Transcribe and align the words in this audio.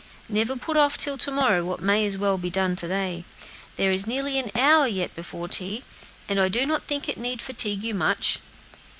"No; 0.27 0.33
never 0.39 0.55
put 0.55 0.77
off 0.77 0.97
till 0.97 1.15
to 1.19 1.29
morrow 1.29 1.63
what 1.63 1.79
may 1.79 2.03
as 2.07 2.17
well 2.17 2.39
be 2.39 2.49
done 2.49 2.75
to 2.75 2.87
day. 2.87 3.23
There 3.75 3.91
is 3.91 4.07
nearly 4.07 4.39
an 4.39 4.49
hour 4.55 4.87
yet 4.87 5.13
before 5.15 5.47
tea, 5.47 5.83
and 6.27 6.39
I 6.41 6.49
do 6.49 6.65
not 6.65 6.85
think 6.87 7.07
it 7.07 7.19
need 7.19 7.39
fatigue 7.39 7.83
you 7.83 7.93
much." 7.93 8.39